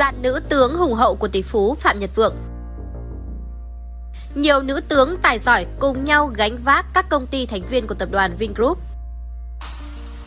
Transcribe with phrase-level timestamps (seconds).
[0.00, 2.34] Dàn nữ tướng hùng hậu của tỷ phú Phạm Nhật Vượng
[4.34, 7.94] Nhiều nữ tướng tài giỏi cùng nhau gánh vác các công ty thành viên của
[7.94, 8.78] tập đoàn Vingroup.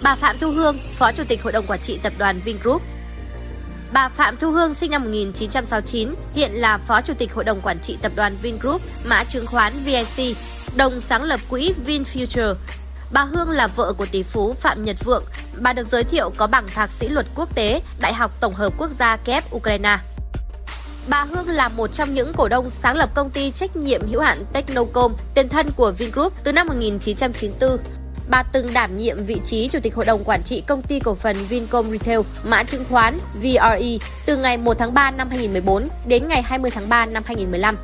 [0.04, 2.82] Bà Phạm Thu Hương, Phó Chủ tịch Hội đồng Quản trị Tập đoàn Vingroup
[3.94, 7.80] Bà Phạm Thu Hương sinh năm 1969, hiện là Phó Chủ tịch Hội đồng Quản
[7.80, 10.38] trị Tập đoàn Vingroup, mã chứng khoán VIC,
[10.76, 12.56] đồng sáng lập quỹ VinFuture.
[13.14, 15.24] Bà Hương là vợ của tỷ phú Phạm Nhật Vượng.
[15.62, 18.74] Bà được giới thiệu có bằng thạc sĩ luật quốc tế, Đại học Tổng hợp
[18.78, 19.98] Quốc gia Kiev, Ukraine.
[21.08, 24.22] Bà Hương là một trong những cổ đông sáng lập công ty trách nhiệm hữu
[24.22, 27.78] hạn Technocom, tiền thân của Vingroup từ năm 1994.
[28.30, 31.14] Bà từng đảm nhiệm vị trí Chủ tịch Hội đồng Quản trị Công ty Cổ
[31.14, 36.28] phần Vincom Retail, mã chứng khoán VRE, từ ngày 1 tháng 3 năm 2014 đến
[36.28, 37.78] ngày 20 tháng 3 năm 2015.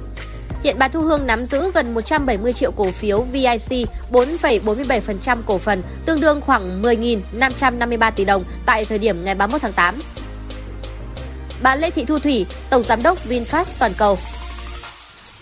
[0.64, 5.84] Hiện bà Thu Hương nắm giữ gần 170 triệu cổ phiếu VIC, 4,47% cổ phần,
[6.06, 9.96] tương đương khoảng 10.553 tỷ đồng tại thời điểm ngày 31 tháng 8.
[11.62, 14.18] Bà Lê Thị Thu Thủy, Tổng Giám đốc VinFast Toàn cầu,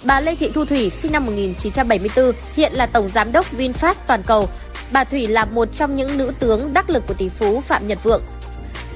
[0.04, 4.24] Bà Lê Thị Thu Thủy sinh năm 1974, hiện là Tổng Giám đốc VinFast Toàn
[4.24, 4.50] cầu,
[4.92, 8.04] Bà Thủy là một trong những nữ tướng đắc lực của tỷ phú Phạm Nhật
[8.04, 8.22] Vượng.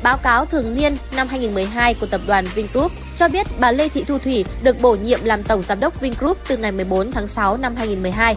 [0.03, 4.03] Báo cáo thường niên năm 2012 của tập đoàn Vingroup cho biết bà Lê Thị
[4.03, 7.57] Thu Thủy được bổ nhiệm làm tổng giám đốc Vingroup từ ngày 14 tháng 6
[7.57, 8.35] năm 2012.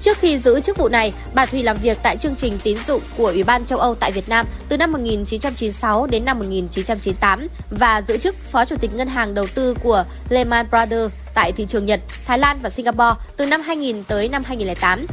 [0.00, 3.02] Trước khi giữ chức vụ này, bà Thủy làm việc tại chương trình tín dụng
[3.16, 8.02] của Ủy ban châu Âu tại Việt Nam từ năm 1996 đến năm 1998 và
[8.02, 11.86] giữ chức Phó Chủ tịch Ngân hàng Đầu tư của Lehman Brothers tại thị trường
[11.86, 15.06] Nhật, Thái Lan và Singapore từ năm 2000 tới năm 2008.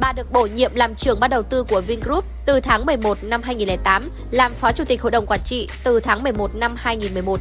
[0.00, 3.42] Bà được bổ nhiệm làm trưởng ban đầu tư của Vingroup từ tháng 11 năm
[3.42, 7.40] 2008, làm phó chủ tịch hội đồng quản trị từ tháng 11 năm 2011.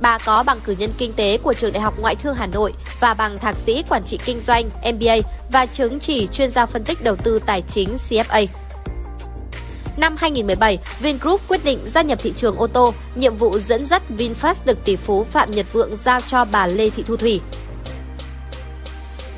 [0.00, 2.72] Bà có bằng cử nhân kinh tế của trường Đại học Ngoại thương Hà Nội
[3.00, 5.16] và bằng thạc sĩ quản trị kinh doanh MBA
[5.52, 8.46] và chứng chỉ chuyên gia phân tích đầu tư tài chính CFA.
[9.96, 14.02] Năm 2017, Vingroup quyết định gia nhập thị trường ô tô, nhiệm vụ dẫn dắt
[14.18, 17.40] VinFast được tỷ phú Phạm Nhật Vượng giao cho bà Lê Thị Thu Thủy.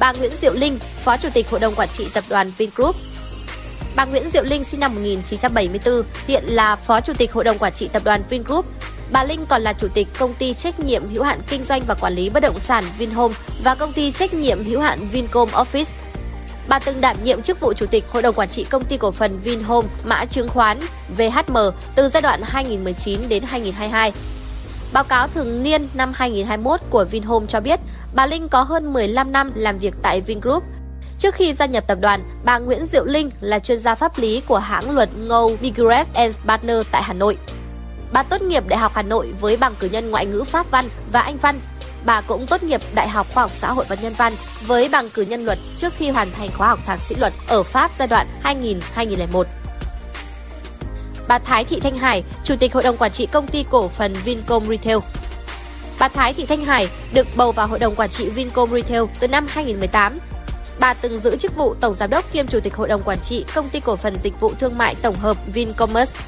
[0.00, 2.97] Bà Nguyễn Diệu Linh, Phó Chủ tịch Hội đồng Quản trị Tập đoàn Vingroup.
[3.97, 7.72] Bà Nguyễn Diệu Linh sinh năm 1974, hiện là Phó Chủ tịch Hội đồng Quản
[7.72, 8.64] trị Tập đoàn Vingroup.
[9.12, 11.94] Bà Linh còn là Chủ tịch Công ty Trách nhiệm hữu hạn Kinh doanh và
[11.94, 15.92] Quản lý Bất động sản Vinhome và Công ty Trách nhiệm hữu hạn Vincom Office.
[16.69, 19.10] Bà từng đảm nhiệm chức vụ Chủ tịch Hội đồng Quản trị Công ty Cổ
[19.10, 20.78] phần Vinhome mã chứng khoán
[21.16, 21.56] VHM
[21.96, 24.12] từ giai đoạn 2019 đến 2022
[24.92, 27.80] Báo cáo thường niên năm 2021 của Vinhome cho biết,
[28.15, 30.65] bà Linh có hơn 15 năm làm việc tại Vingroup.
[31.19, 34.43] Trước khi gia nhập tập đoàn, bà Nguyễn Diệu Linh là chuyên gia pháp lý
[34.47, 36.03] của hãng luật Ngô Miguel
[36.47, 37.37] Partner tại Hà Nội.
[38.12, 40.88] Bà tốt nghiệp Đại học Hà Nội với bằng cử nhân ngoại ngữ Pháp văn
[41.12, 41.60] và Anh văn.
[42.04, 44.32] Bà cũng tốt nghiệp Đại học Khoa học Xã hội và Nhân văn
[44.66, 47.62] với bằng cử nhân luật trước khi hoàn thành khóa học thạc sĩ luật ở
[47.62, 48.26] Pháp giai đoạn
[48.97, 49.44] 2000-2001
[51.31, 54.12] bà Thái Thị Thanh Hải, Chủ tịch Hội đồng Quản trị Công ty Cổ phần
[54.25, 54.99] Vincom Retail.
[56.00, 59.28] Bà Thái Thị Thanh Hải được bầu vào Hội đồng Quản trị Vincom Retail từ
[59.28, 60.19] năm 2018.
[60.81, 63.44] Bà từng giữ chức vụ Tổng Giám đốc kiêm Chủ tịch Hội đồng Quản trị
[63.55, 66.21] Công ty Cổ phần Dịch vụ Thương mại Tổng hợp Vincommerce.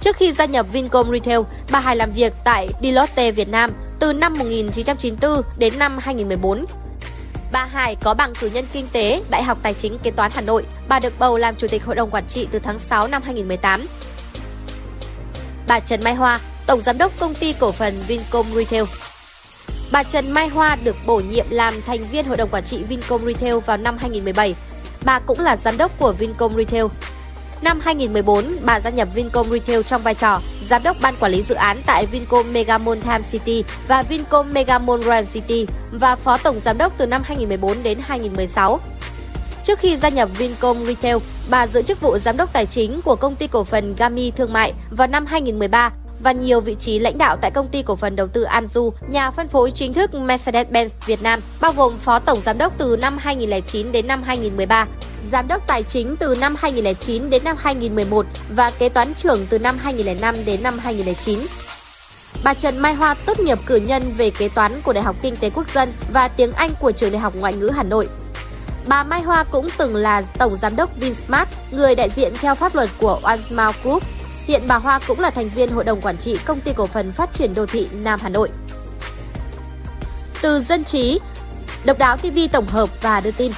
[0.00, 1.40] Trước khi gia nhập Vincom Retail,
[1.70, 6.64] bà Hải làm việc tại Deloitte Việt Nam từ năm 1994 đến năm 2014.
[7.52, 10.40] Bà Hải có bằng cử nhân kinh tế, Đại học Tài chính Kế toán Hà
[10.40, 10.64] Nội.
[10.88, 13.86] Bà được bầu làm Chủ tịch Hội đồng Quản trị từ tháng 6 năm 2018
[15.66, 18.84] bà Trần Mai Hoa, Tổng Giám đốc Công ty Cổ phần Vincom Retail.
[19.92, 23.24] Bà Trần Mai Hoa được bổ nhiệm làm thành viên Hội đồng Quản trị Vincom
[23.26, 24.54] Retail vào năm 2017.
[25.04, 26.84] Bà cũng là giám đốc của Vincom Retail.
[27.62, 31.42] Năm 2014, bà gia nhập Vincom Retail trong vai trò giám đốc ban quản lý
[31.42, 36.60] dự án tại Vincom Megamall Time City và Vincom Megamall Grand City và phó tổng
[36.60, 38.78] giám đốc từ năm 2014 đến 2016.
[39.64, 41.16] Trước khi gia nhập Vincom Retail,
[41.50, 44.52] bà giữ chức vụ giám đốc tài chính của công ty cổ phần Gami Thương
[44.52, 45.90] mại vào năm 2013
[46.20, 49.30] và nhiều vị trí lãnh đạo tại công ty cổ phần đầu tư Anju, nhà
[49.30, 53.18] phân phối chính thức Mercedes-Benz Việt Nam, bao gồm phó tổng giám đốc từ năm
[53.18, 54.86] 2009 đến năm 2013,
[55.32, 59.58] giám đốc tài chính từ năm 2009 đến năm 2011 và kế toán trưởng từ
[59.58, 61.38] năm 2005 đến năm 2009.
[62.44, 65.36] Bà Trần Mai Hoa tốt nghiệp cử nhân về kế toán của Đại học Kinh
[65.36, 68.08] tế Quốc dân và tiếng Anh của Trường Đại học Ngoại ngữ Hà Nội.
[68.88, 72.74] Bà Mai Hoa cũng từng là tổng giám đốc Vinsmart, người đại diện theo pháp
[72.74, 74.02] luật của OneSmile Group.
[74.46, 77.12] Hiện bà Hoa cũng là thành viên hội đồng quản trị công ty cổ phần
[77.12, 78.50] phát triển đô thị Nam Hà Nội.
[80.42, 81.18] Từ dân trí,
[81.84, 83.52] Độc đáo TV tổng hợp và đưa tin.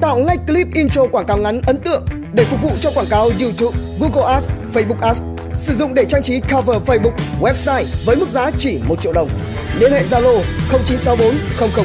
[0.00, 2.04] Tạo ngay clip intro quảng cáo ngắn ấn tượng
[2.34, 5.20] để phục vụ cho quảng cáo YouTube, Google Ads, Facebook Ads.
[5.58, 9.28] Sử dụng để trang trí cover Facebook, website với mức giá chỉ 1 triệu đồng.
[9.78, 11.38] Liên hệ Zalo 0964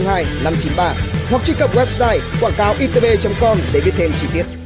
[0.06, 0.94] 002 593
[1.30, 4.57] hoặc truy cập website quảng cáo itb.com để biết thêm chi tiết.